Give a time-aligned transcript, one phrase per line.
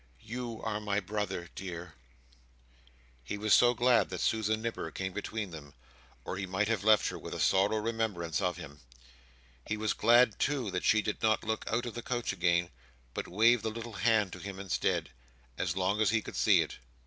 [0.23, 1.93] You are my brother, dear!"
[3.23, 5.75] He was glad that Susan Nipper came between them,
[6.25, 8.79] or he might have left her with a sorrowful remembrance of him.
[9.67, 12.71] He was glad too that she did not look out of the coach again,
[13.13, 15.11] but waved the little hand to him instead,
[15.55, 16.79] as long as he could see it.